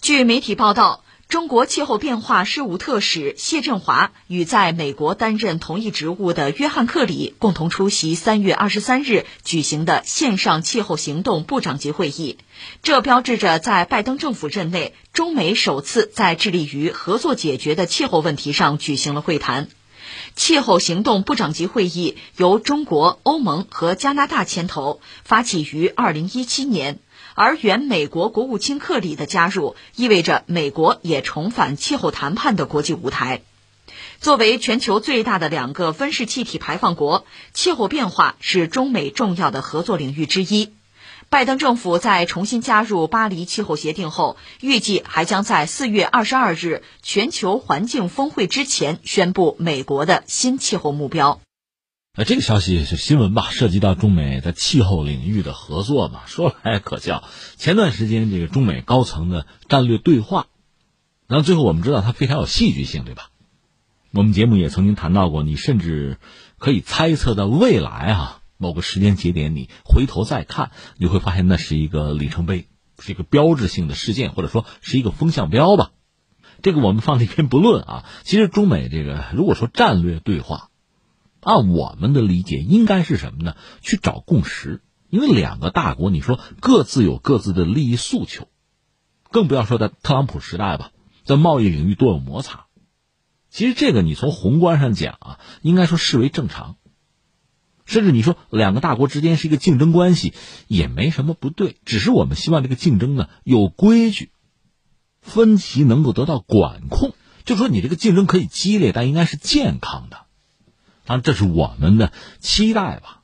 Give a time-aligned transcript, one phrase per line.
[0.00, 1.04] 据媒体报道。
[1.28, 12.36] 中国气候变化事务特使谢振华与在美国担任同一职务的约翰克里共同出席三月二十三日举行的线上气候行动部长级会议，
[12.82, 19.68] 这标志着在拜登政府任内，中美首次在致力于合作解决的气候问题上举行了会谈。
[20.40, 26.98] 气候行动部长级会议由中国、欧盟和加拿大牵头，发起于二零一七年。
[27.34, 33.42] 而原美国国务卿克里的加入，意味着美国也重返气候谈判的国际舞台。
[34.18, 40.72] 作为全球最大的两个温室气体排放国，气候变化是中美重要的合作领域之一。
[41.30, 51.40] 拜登政府在重新加入巴黎气候协定后，预计还将在四月二十二日全球环境峰会之前宣布美国的新气候目标。
[52.18, 53.46] 那这个消息是新闻吧？
[53.52, 56.22] 涉及到中美在气候领域的合作嘛？
[56.26, 57.22] 说来可笑，
[57.56, 60.46] 前段时间这个中美高层的战略对话，
[61.28, 63.30] 然后最后我们知道它非常有戏剧性，对吧？
[64.10, 66.18] 我们节目也曾经谈到过，你甚至
[66.58, 72.68] 可以猜测到未来啊某个时间节点，你回头再看，你会发现那是一个里程碑，
[73.00, 75.90] 是一个标志性的事件，或者说是一个风向标吧。
[76.62, 78.04] 这个我们放一边不论啊。
[78.22, 80.68] 其实中美这个如果说战略对话。
[81.42, 83.56] 按我们的理解，应该是什么呢？
[83.80, 88.46] 去找共识，因为两个大国，你说各自有各自的利益诉求，
[89.30, 90.90] 更不要说在特朗普时代吧，
[91.24, 92.66] 在贸易领域多有摩擦。
[93.48, 96.76] 其实这个你从宏观上讲啊，应该说视为正常，
[97.90, 100.32] 甚至你说两个大国之间是一个竞争关系，
[100.68, 101.76] 也没什么不对。
[101.84, 104.30] 只是我们希望这个竞争呢有规矩，
[105.20, 110.18] 分歧能够得到管控，就说你这个竞争可以激烈，但应该是健康的。
[111.04, 113.22] 当然，这是我们的期待吧。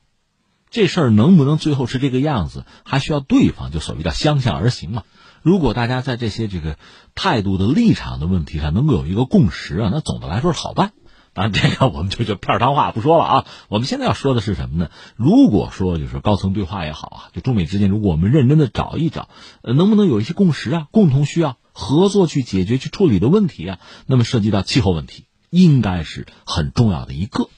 [0.69, 5.03] 这事儿能不能最后是这个样子，还需要对方就所谓叫相向而行嘛。
[5.43, 6.77] 如果大家在这些这个
[7.15, 10.91] 态度的立场的问题上能够有一个共识啊，那总的来说是好办。
[11.37, 13.45] 啊，这个我们就就片儿汤话不说了啊。
[13.69, 14.89] 我们现在要说的是什么呢？
[15.15, 19.29] 如果说就是高层对话也好啊，就中美之间，如果我们认真的找一找，
[19.61, 23.79] 呃，能不能有一些共识啊，共同需要合作去解决、去处理的问题啊？
[24.07, 27.49] 那么涉及到气候问题，应该是很重要的一个。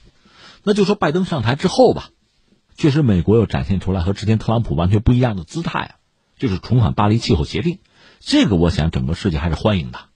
[0.62, 2.10] 那就说拜登上台之后吧，
[2.76, 5.90] 确实美国又展现出来和之前特朗普完全不一样的姿态啊，
[6.38, 7.78] 就是重返巴黎气候协定，
[8.20, 10.09] 这个我想整个世界还是欢迎的。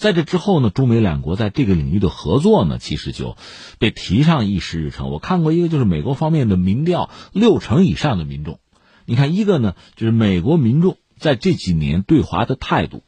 [0.00, 3.36] 在这之后呢，中美两国在这个领域的合作呢，其实就
[3.78, 5.10] 被提上议事日程。
[5.10, 8.60] 我看过一个，就是美国方面的民调，六成以上的民众，
[9.04, 13.02] 你看一个呢，就是美国民众在这几年对华的态度，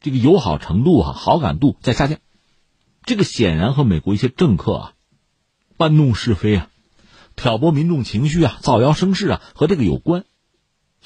[0.00, 2.20] 这个友好程度哈，好感度在下降，
[3.04, 4.92] 这个显然和美国一些政客啊。
[5.76, 6.68] 搬弄是非啊，
[7.34, 10.24] 挑拨民众情绪啊，造谣生事啊，和这个有关。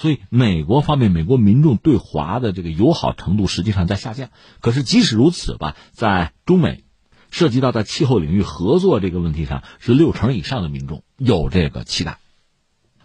[0.01, 4.31] 所以，美国方面，美国民众对华的这个友好程度实际上在下降。
[4.61, 6.85] 可是，即使如此吧，在中美
[7.33, 12.21] 涉及到在气候领域合作这个问题上，是六成以上的民众有这个期待。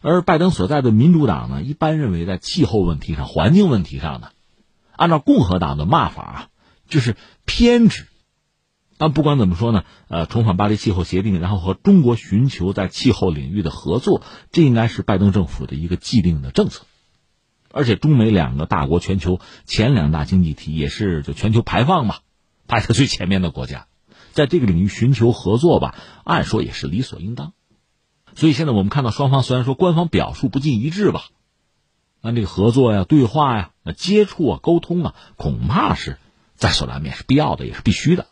[0.01, 4.29] 而拜登所在的民主党呢，一般认为在气候问题上、环境问题上呢，
[4.95, 6.47] 按照共和党的骂法啊，
[6.87, 8.05] 就是偏执。
[8.97, 14.21] 但不管怎么说呢，呃，重返巴黎气候协定，然后和中国寻求在气候领域的合作，
[14.51, 16.85] 这应该是拜登政府的一个既定的政策。
[17.71, 22.17] 而且中美两个大国，全球前两大经济体，也是就全球排放嘛
[22.67, 23.87] 排在最前面的国家，
[24.31, 27.53] 在这个领域寻求合作吧，按说也是理所应当。
[28.35, 31.25] 所以现在我们看到双方虽然说官方表述不尽一致吧，
[32.21, 36.17] 那这个合作呀、对话呀、接触啊、沟通啊，恐怕是
[36.55, 38.27] 在所难免，是必要的，也是必须的。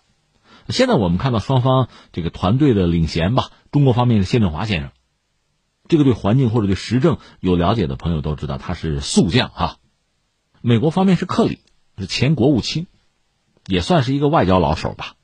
[0.72, 4.92] 现在我们看到双方这个团队的领衔吧，中国方面是谢振华先生，
[5.88, 9.78] 这个对环境或者对时政有了解的朋友都知道他是速将哈。
[10.62, 11.60] 美国方面是克里，
[11.98, 12.88] 是前国务卿，
[13.66, 15.16] 也算是一个外交老手吧。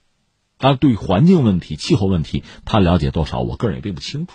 [0.58, 4.34] 当然，对环境问题、气候问题，他了解多少，我个人也并不清楚。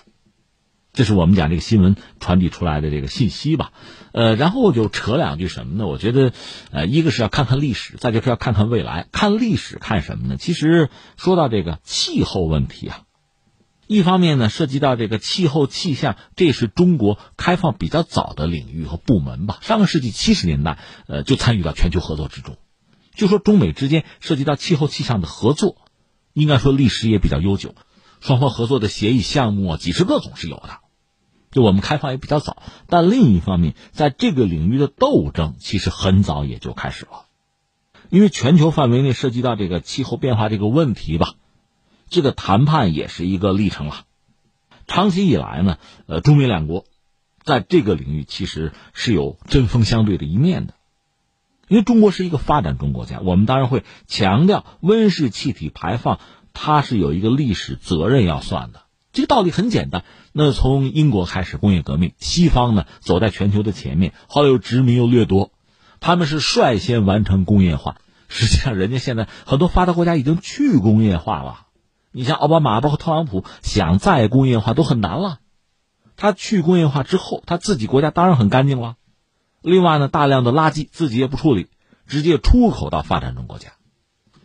[0.95, 3.73] 这是我们讲这个新闻传递出来的这个信息吧，
[4.13, 5.87] 呃，然后就扯两句什么呢？
[5.87, 6.35] 我觉得，
[6.71, 9.09] 呃，一个是要看看历史，再就是要看看未来。
[9.11, 10.37] 看历史看什么呢？
[10.37, 13.01] 其实说到这个气候问题啊，
[13.87, 19.61] 一方面呢涉及到这个气候气象，这是中国开放比较早的领域和部门吧。
[19.63, 20.77] 上个世纪七十年代，
[21.07, 22.59] 呃，就参与到全球合作之中。
[23.15, 25.79] 就说中美之间涉及到气候气象的合作，
[26.35, 27.75] 应该说历史也比较悠久，
[28.21, 30.82] 双方合作的协议项目啊，几十个总是有的。
[31.53, 37.27] 就我们开放也比较早，但另一方面，在这个领域的斗争其实很早也就开始了，
[38.09, 41.35] 因为全球范围内涉及到这个气候变化这个问题吧，
[42.09, 44.05] 这个谈判也是一个历程了。
[44.87, 46.85] 长期以来呢，呃，中美两国
[47.43, 50.75] 在这个领域其实是有针锋相对的一面的。
[51.69, 56.19] 因为中国是一个发展中国家，我们当然会强调温室气体排放，
[56.53, 58.83] 它是有一个历史责任要算的。
[59.13, 60.05] 这个道理很简单。
[60.33, 65.53] 那从英国开始工业革命，西方呢走在全球的前面，后来又殖民又掠夺，
[66.01, 67.97] 他们是率先完成工业化。
[68.29, 71.67] 实际上，人家现在很多发达国家已经去工业化了。
[72.13, 75.39] 你像奥巴马包括特朗普想再工业化都很难了。
[76.17, 78.97] 他去工业化之后，他自己国家当然很干净了。
[79.61, 81.69] 另外呢，大量的垃圾自己也不处理，
[82.07, 83.73] 直接出口到发展中国家。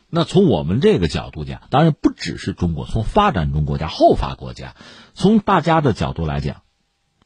[0.10, 4.76] 那从我们这个角度讲，当然不只是中国，从发展中国家、后发国家，
[5.14, 6.62] 从大家的角度来讲，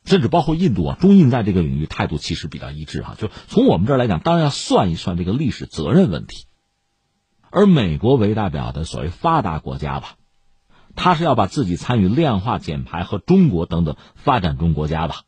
[0.04, 3.16] 甚至包括印度啊，中印在这个领域态度其实比较一致哈。
[3.20, 6.48] 就从我们这儿来讲，当然要算一算这个历史责任问题。
[7.52, 10.16] 而美国为代表的所谓发达国家吧，
[10.96, 15.22] 他是要把自己参与量化减排和中国等等发展中国家吧，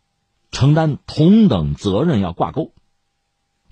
[0.49, 2.73] 承担同等责任要挂钩。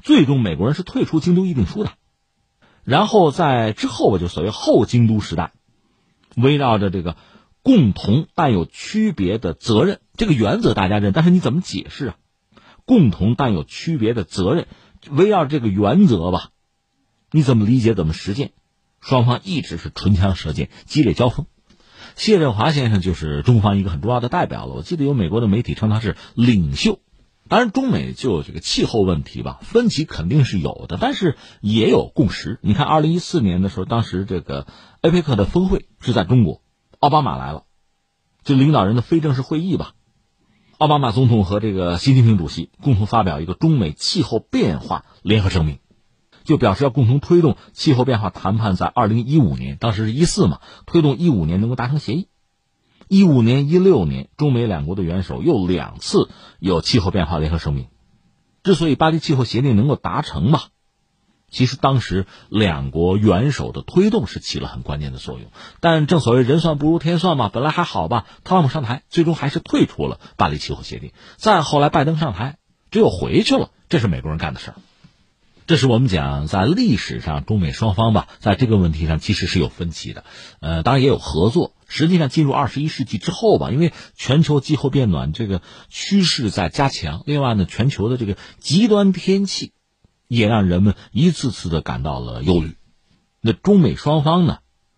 [0.04, 1.92] 最终，美国人是退出京都议定书的。
[2.84, 5.52] 然后在之后吧，就所谓后京都时代，
[6.36, 7.16] 围绕着这个
[7.62, 12.16] 共同但有区别的责任这个原则大家认，但是你怎么解释啊？
[12.86, 14.68] 共同但有区别的责任，
[15.10, 16.50] 围绕这个原则吧，
[17.32, 17.94] 你怎么理解？
[17.94, 18.52] 怎么实践？
[19.00, 21.46] 双方一直是唇枪舌剑，激烈交锋。
[22.16, 24.74] 谢振华先生就是中方一个很重要的代表了。
[24.74, 27.00] 我记得有美国的媒体称他是领袖。
[27.52, 32.60] 当然，中美就这个气候问题吧，分歧肯定是有的，但是也有共识。
[32.62, 34.68] 你看，二零一四年的时候，当时这个
[35.02, 36.62] APEC 的峰会是在中国，
[37.00, 37.66] 奥巴马来了，
[38.46, 39.96] 就领导人的非正式会议吧。
[40.78, 45.80] 奥巴马总统和这个习近平主席共同发表一个中美气候变化联合声明，
[46.46, 52.30] 就表示要共同推动气候变化谈判在二零一五年，当时是一四嘛，推动一五年能够达成协议。
[53.12, 56.30] 一五年、一六年，中美两国的元首又两次
[56.60, 57.88] 有气候变化联合声明。
[58.64, 60.62] 之所以巴黎气候协定能够达成嘛，
[61.50, 65.52] 其实当时两国元首的推动是起了很关键的作用。
[65.82, 71.12] 但正所谓人算不如天算嘛，本来还好吧，特朗普上台，最终还是退出了巴黎气候协定。
[71.36, 72.60] 再后来拜登上台，
[72.92, 74.76] 只有回去了，这是美国人干的事儿。
[75.72, 80.26] 这是我们讲在历史上中美双方吧，在这个问题上其实是有分歧的，
[80.60, 81.72] 呃，当然也有合作。
[81.88, 89.72] 实际上，进入二十一世纪之后吧，因为全球气候变暖这个趋势在加强，另外呢，全球的这个极端天气
[90.28, 92.76] 也让人们一次次的感到了忧虑。
[93.40, 94.58] 那中美双方呢，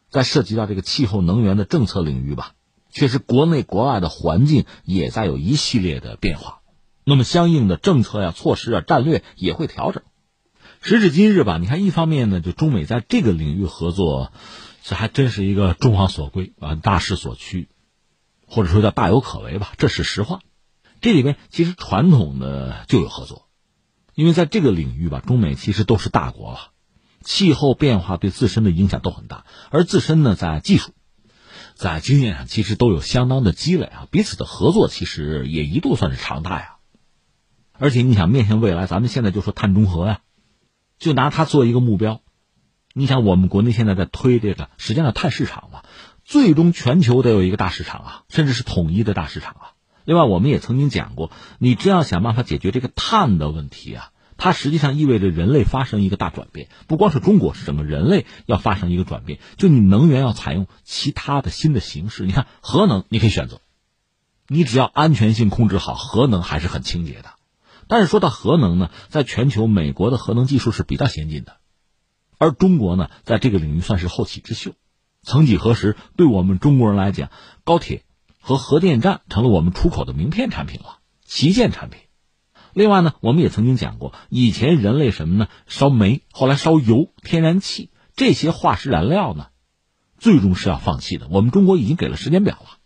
[0.09, 2.53] 在涉及到这个气候能源的政策领域吧，
[2.89, 6.61] 确实国内国外的环境也在有一系列的变化，
[7.03, 10.01] 那么相应的政策呀、措施啊、战略也会调整。
[10.85, 14.33] 时至今日吧，你看，一方面呢，就中美在这个领域合作。
[14.81, 17.69] 这还真是一个众望所归啊，大势所趋，
[18.45, 20.41] 或者说叫大有可为吧，这是实话。
[20.99, 23.47] 这里边其实传统的就有合作，
[24.13, 26.71] 因为在这个领域吧，中美其实都是大国了，
[27.21, 30.91] 气候变化对自身的影响都很大，而自身呢，在技术、
[31.75, 36.69] 在经验上其实都有相当的积累啊，彼此的合作其实也一度算是常态啊。
[37.71, 40.19] 而且你想面向未来，咱们现在就说碳中和呀，
[41.03, 42.21] 就拿它做一个目标。
[42.93, 45.81] 你想，我们国内现在在推这个，实际上碳市场嘛，
[46.23, 49.65] 最终全球得有一个大市场啊，甚至是统一的大市场啊。
[50.05, 59.39] 另外，我们也曾经讲过，你真要想办法解决这个碳的问题啊，它实际上意味着人类发生一个大转变，不光是中国，是整个人类要发生一个转变。
[59.57, 63.59] 就你能源要采用其他的新的形式，你看核能你可以选择，
[64.47, 67.31] 你只要安全性控制好，核能还是很清洁的。
[67.87, 71.57] 但是说到核能呢，在全球，美国的核能技术是比较先进的。
[72.37, 74.73] 而中国呢，在这个领域算是后起之秀。
[75.21, 77.31] 曾几何时，对我们中国人来讲，
[77.63, 78.03] 高铁
[78.41, 82.01] 和核电站成了我们出口的名片产品了，旗舰产品。
[82.73, 85.47] 另外呢，我们也曾经讲过，以前人类什么呢？
[85.67, 89.47] 烧煤，后来烧油、天然气这些化石燃料呢，
[90.17, 91.27] 最终是要放弃的。
[91.29, 92.79] 我们中国已经给了时间表了，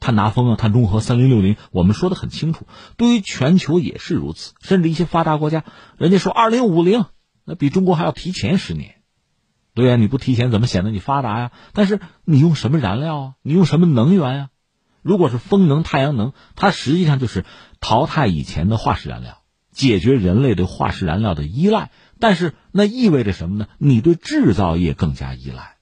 [0.00, 2.66] 碳达峰啊，碳中和三零六零，我们说的很清楚。
[2.96, 5.64] 对于全球也是如此，甚至一些发达国家，
[5.98, 7.04] 人家说二零五零。
[7.44, 8.96] 那比中国还要提前十年，
[9.74, 11.52] 对呀，你不提前怎么显得你发达呀？
[11.72, 13.34] 但是你用什么燃料啊？
[13.42, 14.48] 你用什么能源呀？
[15.02, 17.44] 如果是风能、太阳能，它实际上就是
[17.80, 19.42] 淘汰以前的化石燃料，
[19.72, 21.90] 解决人类对化石燃料的依赖。
[22.18, 23.66] 但是那意味着什么呢？
[23.78, 25.76] 你对制造业更加依赖。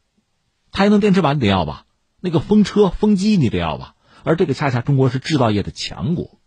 [0.70, 1.84] 太阳能电池板你得要吧？
[2.20, 3.94] 那个风车、风机你得要吧？
[4.24, 6.38] 而这个恰恰中国是制造业的强国。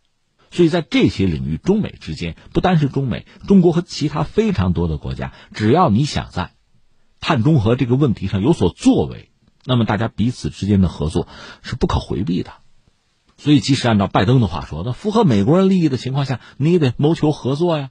[0.50, 6.52] 所以在这些领域，中美之间不单是中美，中国和其他非常多的国家，只要你想在
[7.22, 9.32] 碳中和这个问题上有所作为，
[9.64, 11.28] 那么大家彼此之间的合作
[11.62, 12.52] 是不可回避的。
[13.38, 17.90] 所以，即使按照拜登的话说，那符合美国人利益的情况下，你也得谋求合作呀。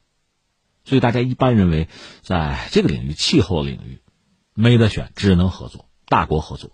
[0.85, 1.89] 所以大家一般认为，
[2.23, 4.01] 在这个领域，气候领域，
[4.55, 6.71] 没得选，只能合作，大国合作。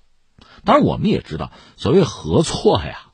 [0.64, 3.12] 当然，我们也知道，所谓合作呀，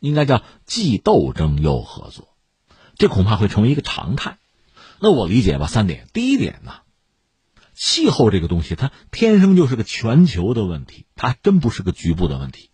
[0.00, 2.28] 应该叫既斗争又合作，
[2.96, 4.38] 这恐怕会成为一个常态。
[5.00, 6.08] 那我理解吧，三点。
[6.12, 6.72] 第一点呢，
[7.74, 12.70] 气候这个东西，它天生就是个全球的问题，它真不是个局部的问题。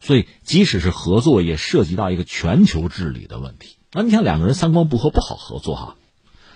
[0.00, 3.78] 所以，即使是合作，也涉及到一个全球治理的问题。
[3.92, 5.96] 那你想，两个人三观不合，不好合作哈。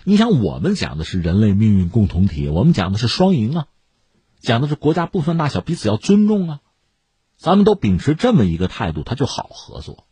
[0.04, 3.66] 你想，我们讲的是人类命运共同体，我们讲的是双赢啊，
[4.42, 6.60] 讲的是国家不分大小，彼此要尊重啊。
[7.36, 10.06] 咱们都秉持这么一个态度，它就好合作，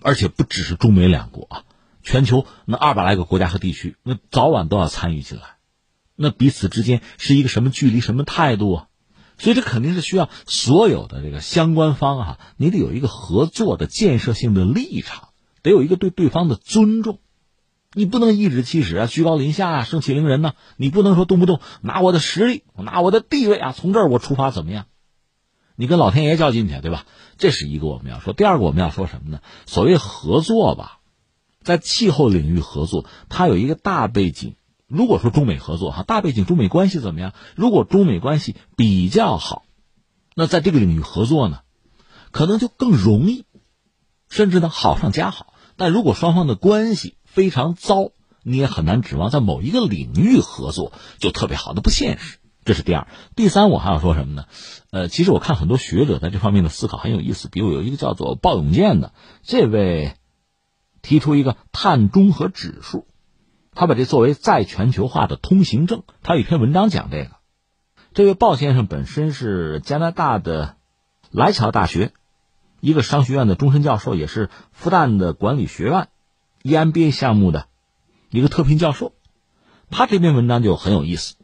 [0.00, 1.64] 而且不只是中美两国啊，
[2.02, 5.56] 全球那二百来个国家和地区，那早晚都要参与进来。
[6.14, 8.86] 那彼此之间是一个什么距离、什么态度啊？
[9.38, 15.30] 所以这肯定是需要所有的这个相关方啊，你得有一个合作的建设性的立场，
[15.62, 17.18] 得有一个对对方的尊重。
[17.94, 20.54] 你不能颐指气使啊，居高临下啊，盛气凌人呢。
[20.76, 24.86] 你不能说动不动拿我的实力，拿我的地位啊，从这儿我出发怎么样？
[25.76, 27.06] 你跟老天爷较劲去，对吧？
[27.38, 28.32] 这是一个我们要说。
[28.32, 29.40] 第二个我们要说什么呢？
[29.66, 31.00] 所谓合作吧，
[31.62, 34.54] 在气候领域合作，它有一个大背景。
[34.86, 37.32] 如果说中美合作哈，大背景中美关系怎么样？
[37.56, 39.64] 如果中美关系比较好，
[40.34, 41.60] 那在这个领域合作呢，
[42.30, 43.46] 可能就更容易，
[44.28, 45.54] 甚至呢好上加好。
[45.76, 48.10] 但如果双方的关系非常糟，
[48.42, 52.36] 你也很难指望在某一个领域合作就特别好，那不现实。
[52.62, 53.08] 这是第二。
[53.34, 54.44] 第三，我还要说什么呢？
[54.90, 57.48] 呃，其实我看很多学者在这方面的思考很有意思。
[57.48, 60.14] 比如有一个叫做鲍永健的这位，
[61.00, 63.06] 提出一个碳中和指数。
[63.74, 66.02] 他把这作为再全球化的通行证。
[66.22, 67.30] 他有一篇文章讲这个。
[68.12, 70.76] 这位鲍先生本身是加拿大的
[71.30, 72.12] 莱乔大学
[72.80, 76.08] 一个商学院的终身教授，也是复旦的管理学院
[76.62, 77.68] EMBA 项目的
[78.30, 79.12] 一个特聘教授。
[79.90, 81.36] 他这篇文章就很有意思，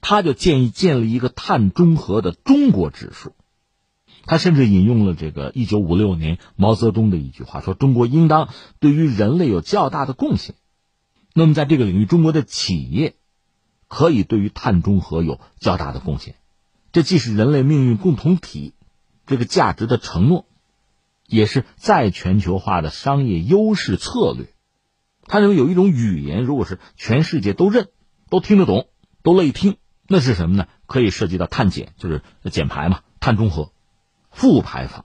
[0.00, 3.32] 他就建议建立一个碳中和的中国指数。
[4.24, 8.48] 他甚至引用了这个一九五六年毛泽东的一句话，说中国应当
[8.80, 10.56] 对于人类有较大的贡献。
[11.32, 13.14] 那么，在这个领域，中国的企业
[13.86, 16.34] 可以对于碳中和有较大的贡献。
[16.90, 18.74] 这既是人类命运共同体
[19.26, 20.46] 这个价值的承诺，
[21.28, 24.48] 也是再全球化的商业优势策略。
[25.26, 27.88] 他认为有一种语言，如果是全世界都认、
[28.30, 28.88] 都听得懂、
[29.22, 30.68] 都乐意听，那是什么呢？
[30.86, 33.72] 可以涉及到碳减，就是减排嘛，碳中和、
[34.30, 35.04] 负排放，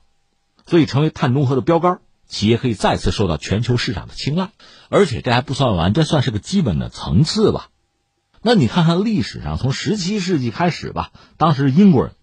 [0.65, 2.01] 所以成为碳中和的标杆。
[2.27, 4.51] 企业可以再次受到全球市场的青睐，
[4.89, 7.67] 而且这还不算完，这算是个基本的层次吧。
[8.41, 12.13] 那你看看历史上，从十七世纪开始吧，当时英国人，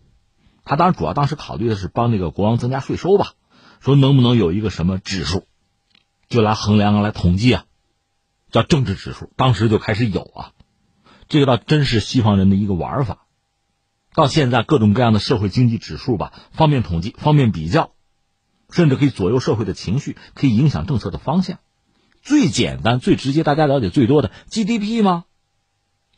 [0.65, 3.33] 他当然主要当时考虑的是帮这个国王增加税收吧，
[3.81, 5.47] 说能不能有一个什么指数，
[6.29, 7.65] 就来衡量来统计啊，
[8.51, 9.33] 叫政治指数。
[9.37, 10.53] 当时就开始有啊，
[11.29, 13.27] 这个倒真是西方人的一个玩法。
[14.15, 17.93] 到现在各种各样的社会经济指数吧，方便统计，方便比较。
[18.71, 21.59] 甚至可以左右社会的情绪，可以影响政策的方向。
[22.21, 25.25] 最简单、最直接，大家了解最多的 GDP 吗？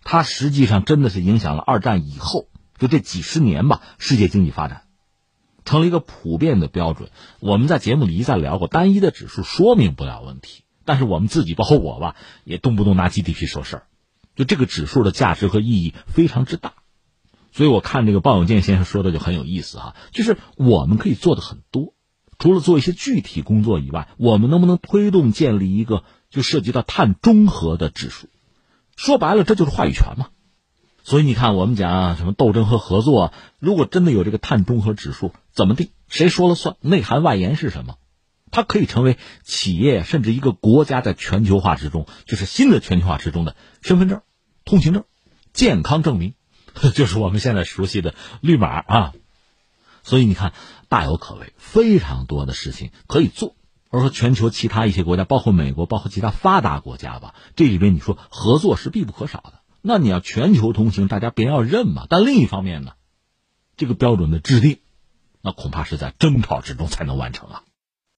[0.03, 2.49] 它实际上真的是影响了二战以后
[2.79, 4.85] 就这几十年吧，世界经济发展
[5.65, 7.11] 成了一个普遍的标准。
[7.41, 13.83] 我们在节目里一再聊过，单一的指数说明不了问题，但是我们自己包括我吧，也动不动拿 GDP 说事儿。
[14.37, 16.75] 就这个指数的价值和意义非常之大，
[17.53, 21.95] 所以我看这个鲍永健先生说的就很有意思哈，就是我们可以做的很多。
[22.39, 28.29] 除了做一些具体工作以外，我们能不能推动建立一个就涉及到碳中和的指数？
[28.97, 30.29] 说白了，这就是话语权嘛。
[31.11, 35.89] 所以你看，我们讲什么斗争和合作，如果真的有这个碳中和指数，怎么定？
[36.07, 36.77] 谁说了算？
[36.81, 37.97] 内涵外延是什么？
[38.53, 44.23] 它可以成为企业甚至一个国家在全球化之中，就是新的全球化之中的身份证、
[44.65, 45.03] 通行证、
[45.53, 46.35] 健康证明，
[46.95, 49.13] 就是我们现在熟悉的绿码啊。
[50.05, 50.53] 所以你看。
[50.89, 53.55] 大有可为，非常多的事情可以做。
[53.91, 59.60] 而说全球其他一些国家，包括美国，包括其他发达国家吧，这里边你说合作是必不可少的。
[59.83, 62.07] 那你要全球通行，大家别要认嘛。
[62.09, 62.93] 但另一方面呢，
[63.77, 64.79] 这个标准的制定，
[65.41, 67.63] 那恐怕是在争吵之中才能完成啊。